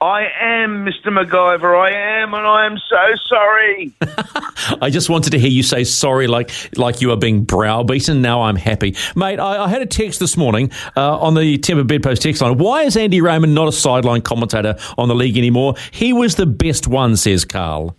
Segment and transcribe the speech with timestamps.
[0.00, 1.06] I am Mr.
[1.06, 1.74] MacGyver.
[1.74, 3.92] I am, and I am so sorry.
[4.82, 8.20] I just wanted to hear you say sorry, like like you are being browbeaten.
[8.20, 9.40] Now I'm happy, mate.
[9.40, 12.58] I, I had a text this morning uh, on the Timber Bedpost text line.
[12.58, 15.76] Why is Andy Raymond not a sideline commentator on the league anymore?
[15.92, 17.96] He was the best one, says Carl.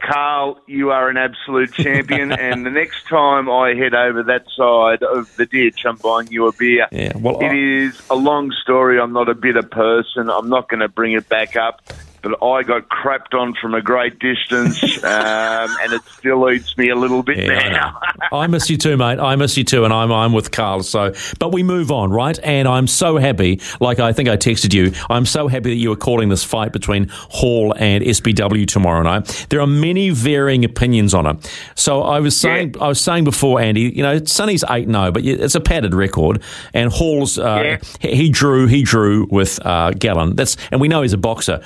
[0.00, 5.02] Carl, you are an absolute champion, and the next time I head over that side
[5.02, 6.86] of the ditch, I'm buying you a beer.
[6.92, 9.00] Yeah, well, it I- is a long story.
[9.00, 10.28] I'm not a bitter person.
[10.30, 11.82] I'm not going to bring it back up.
[12.26, 16.88] But I got crapped on from a great distance, um, and it still eats me
[16.90, 18.00] a little bit Yeah, I now.
[18.32, 18.38] know.
[18.38, 19.20] I miss you too, mate.
[19.20, 20.82] I miss you too, and I'm I'm with Carl.
[20.82, 22.38] So, but we move on, right?
[22.42, 23.60] And I'm so happy.
[23.80, 24.92] Like I think I texted you.
[25.08, 29.46] I'm so happy that you are calling this fight between Hall and SBW tomorrow night.
[29.50, 31.52] There are many varying opinions on it.
[31.76, 33.82] So I was saying, I was saying before, Andy.
[33.82, 36.42] You know, Sonny's eight zero, but it's a padded record,
[36.74, 37.78] and Hall's uh, Yeah.
[38.00, 40.34] he, he drew he drew with uh, Gallen.
[40.34, 41.62] That's and we know he's a boxer.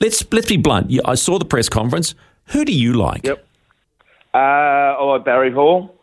[0.00, 0.92] Let's let's be blunt.
[1.04, 2.14] I saw the press conference.
[2.46, 3.24] Who do you like?
[3.24, 3.44] Yep.
[4.34, 5.94] Uh, I like Barry Hall.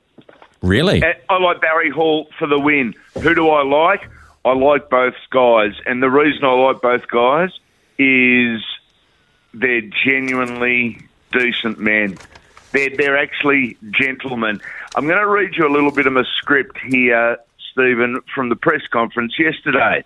[0.62, 1.04] Really?
[1.04, 2.94] Uh, I like Barry Hall for the win.
[3.22, 4.10] Who do I like?
[4.46, 7.52] I like both guys, and the reason I like both guys
[7.98, 8.62] is
[9.54, 10.98] they're genuinely
[11.32, 12.18] decent men.
[12.72, 14.62] They're they're actually gentlemen.
[14.96, 17.38] I'm going to read you a little bit of a script here,
[17.72, 20.04] Stephen, from the press conference yesterday.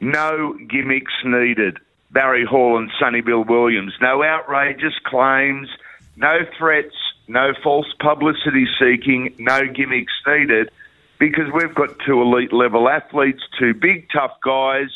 [0.00, 1.78] No gimmicks needed.
[2.12, 3.94] Barry Hall and Sonny Bill Williams.
[4.00, 5.68] No outrageous claims,
[6.16, 6.94] no threats,
[7.28, 10.70] no false publicity seeking, no gimmicks needed
[11.18, 14.88] because we've got two elite level athletes, two big tough guys,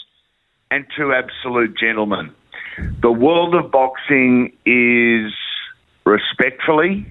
[0.70, 2.34] and two absolute gentlemen.
[3.00, 5.32] The world of boxing is
[6.04, 7.06] respectfully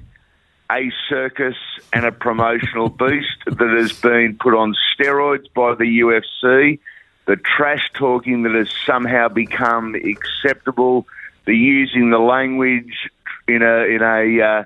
[0.72, 1.56] a circus
[1.94, 6.80] and a promotional beast that has been put on steroids by the UFC.
[7.26, 11.08] The trash talking that has somehow become acceptable,
[11.46, 13.10] the using the language
[13.48, 14.64] in a in a uh,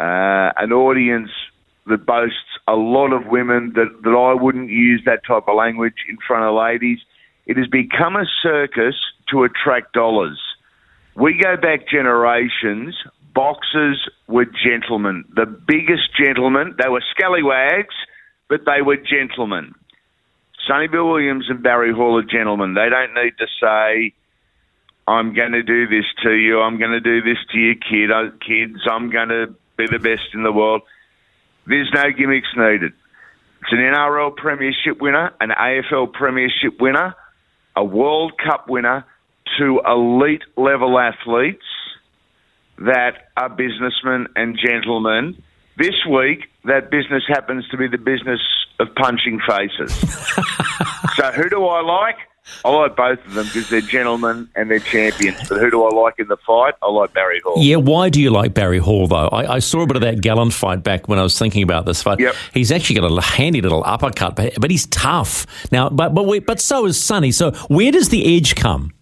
[0.00, 1.30] uh, an audience
[1.86, 6.04] that boasts a lot of women that, that I wouldn't use that type of language
[6.08, 6.98] in front of ladies.
[7.46, 8.94] It has become a circus
[9.30, 10.40] to attract dollars.
[11.16, 12.96] We go back generations.
[13.34, 15.24] Boxers were gentlemen.
[15.34, 16.76] The biggest gentlemen.
[16.78, 17.94] They were scallywags,
[18.48, 19.74] but they were gentlemen.
[20.66, 22.74] Sonny Bill Williams and Barry Hall are gentlemen.
[22.74, 24.14] They don't need to say,
[25.06, 26.60] I'm going to do this to you.
[26.60, 28.80] I'm going to do this to your kid, uh, kids.
[28.90, 30.82] I'm going to be the best in the world.
[31.66, 32.92] There's no gimmicks needed.
[33.62, 37.14] It's an NRL Premiership winner, an AFL Premiership winner,
[37.76, 39.04] a World Cup winner,
[39.58, 41.64] two elite level athletes
[42.78, 45.42] that are businessmen and gentlemen.
[45.76, 48.40] This week, that business happens to be the business
[48.80, 49.94] of punching faces.
[51.16, 52.16] so, who do I like?
[52.64, 55.48] I like both of them because they're gentlemen and they're champions.
[55.48, 56.74] But who do I like in the fight?
[56.82, 57.54] I like Barry Hall.
[57.58, 59.28] Yeah, why do you like Barry Hall though?
[59.28, 61.86] I, I saw a bit of that Gallen fight back when I was thinking about
[61.86, 62.18] this fight.
[62.18, 62.34] Yep.
[62.52, 65.88] He's actually got a handy little uppercut, but, but he's tough now.
[65.88, 67.32] But but we, but so is Sonny.
[67.32, 68.92] So where does the edge come?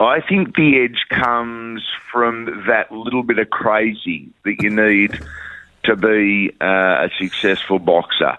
[0.00, 5.20] I think the edge comes from that little bit of crazy that you need
[5.84, 8.38] to be uh, a successful boxer.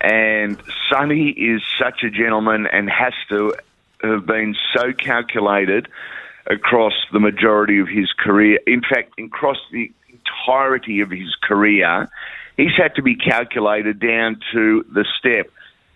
[0.00, 0.60] And
[0.90, 3.54] Sonny is such a gentleman and has to
[4.02, 5.88] have been so calculated
[6.46, 8.58] across the majority of his career.
[8.66, 12.10] In fact, across the entirety of his career,
[12.56, 15.46] he's had to be calculated down to the step.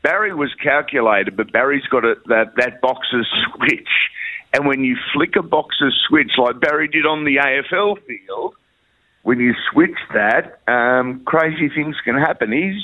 [0.03, 3.89] Barry was calculated, but Barry's got a, that, that boxer's switch.
[4.53, 8.55] And when you flick a boxer's switch like Barry did on the AFL field,
[9.26, 12.52] when you switch that, um, crazy things can happen.
[12.52, 12.81] He's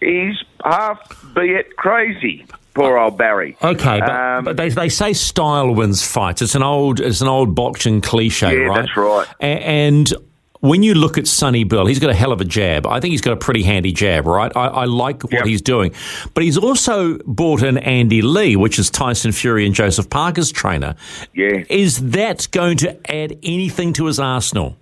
[0.00, 0.98] he's half
[1.34, 2.46] be it crazy.
[2.74, 3.56] Poor old Barry.
[3.62, 6.40] Okay, but, Um, but they, they say style wins fights.
[6.40, 8.76] It's an old it's an old boxing cliche, Yeah, right?
[8.86, 9.26] that's right.
[9.40, 10.12] A- and
[10.60, 12.86] when you look at Sonny Bill, he's got a hell of a jab.
[12.86, 14.52] I think he's got a pretty handy jab, right?
[14.56, 15.44] I, I like what Yep.
[15.46, 15.92] he's doing,
[16.34, 20.94] but he's also brought in Andy Lee, which is Tyson Fury and Joseph Parker's trainer.
[21.34, 21.64] Yeah.
[21.68, 24.76] Is that going to add anything to his arsenal?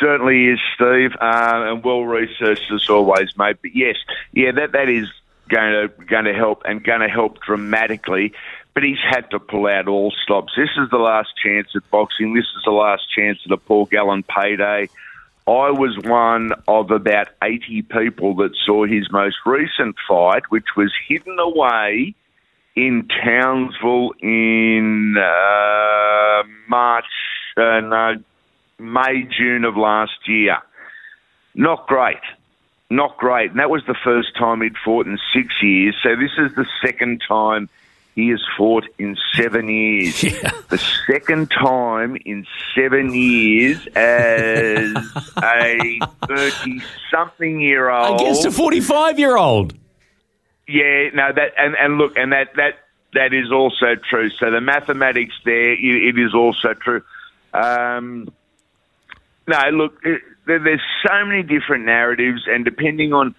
[0.00, 3.56] Certainly is, Steve, uh, and well researched as always, mate.
[3.62, 3.96] But yes,
[4.32, 5.08] yeah, that that is
[5.48, 8.32] going to going to help and going to help dramatically.
[8.74, 10.52] But he's had to pull out all stops.
[10.56, 12.34] This is the last chance at boxing.
[12.34, 14.90] This is the last chance at a Paul Gallen payday.
[15.48, 20.92] I was one of about 80 people that saw his most recent fight, which was
[21.08, 22.14] hidden away
[22.74, 27.06] in Townsville in uh, March,
[27.56, 28.16] uh, no,
[28.78, 30.58] May, June of last year.
[31.54, 32.20] Not great.
[32.90, 33.50] Not great.
[33.50, 35.96] And that was the first time he'd fought in six years.
[36.02, 37.68] So this is the second time
[38.14, 40.22] he has fought in seven years.
[40.36, 40.50] Yeah.
[40.68, 44.96] The second time in seven years as
[45.42, 48.20] a 30 something year old.
[48.20, 49.74] Against a forty-five year old.
[50.66, 52.78] Yeah, no, that and, and look, and that that
[53.14, 54.30] that is also true.
[54.30, 57.02] So the mathematics there, it, it is also true.
[57.54, 58.28] Um,
[59.46, 60.02] no, look,
[60.46, 63.34] there's so many different narratives, and depending on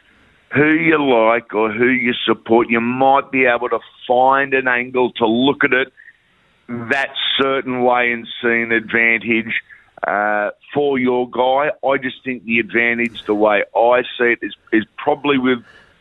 [0.54, 5.12] who you like or who you support, you might be able to find an angle
[5.14, 5.92] to look at it
[6.68, 7.10] that
[7.40, 9.62] certain way and see an advantage
[10.06, 11.72] uh, for your guy.
[11.86, 15.60] I just think the advantage, the way I see it, is is probably with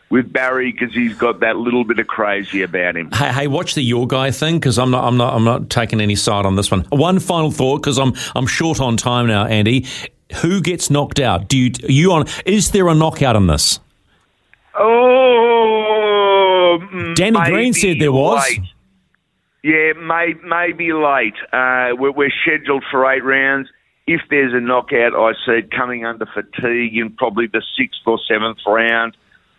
[0.09, 3.11] with Barry because he's got that little bit of crazy about him.
[3.11, 5.99] Hey, hey, watch the your guy thing because I'm not, I'm not, I'm not taking
[5.99, 6.85] any side on this one.
[6.89, 9.85] One final thought because I'm, I'm short on time now, Andy.
[10.41, 11.47] Who gets knocked out?
[11.47, 12.25] Do you, are you on?
[12.45, 13.79] Is there a knockout in this?
[15.89, 16.79] Oh,
[17.15, 18.43] Danny Green said there was.
[18.49, 18.61] late.
[19.63, 21.33] Yeah, may, maybe late.
[21.51, 23.69] Uh, we're, we're scheduled for eight rounds.
[24.05, 28.19] If there's a knockout, I see it coming under fatigue in probably the sixth or
[28.27, 29.17] seventh round.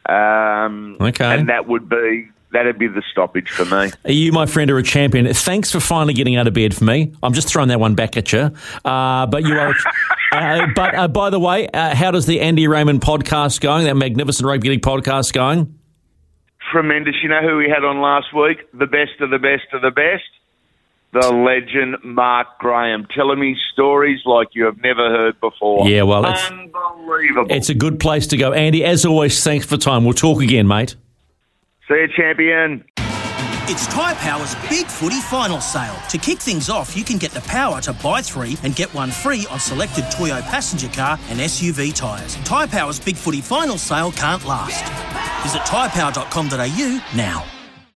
[0.08, 1.24] Um, Okay.
[1.24, 3.90] and that would be that'd be the stoppage for me.
[4.06, 5.32] You, my friend, are a champion.
[5.34, 7.12] Thanks for finally getting out of bed for me.
[7.22, 8.50] I'm just throwing that one back at you.
[8.84, 9.74] Uh, but you are.
[10.32, 13.84] uh, but uh, by the way, uh, how does the Andy Raymond podcast going?
[13.84, 15.74] That magnificent rugby league podcast going?
[16.72, 17.16] Tremendous.
[17.22, 18.58] You know who we had on last week?
[18.72, 20.24] The best of the best of the best.
[21.12, 25.88] The legend Mark Graham, telling me stories like you have never heard before.
[25.88, 27.46] Yeah, well, it's- unbelievable.
[27.50, 28.84] It's a good place to go, Andy.
[28.84, 30.04] As always, thanks for time.
[30.04, 30.96] We'll talk again, mate.
[31.88, 32.84] See you, champion.
[33.70, 35.94] It's Tyre Power's Big Footy Final Sale.
[36.10, 39.10] To kick things off, you can get the power to buy three and get one
[39.10, 42.36] free on selected Toyo passenger car and SUV tyres.
[42.44, 44.82] Tyre Power's Big Footy Final Sale can't last.
[45.42, 47.44] Visit tyrepower.com.au now.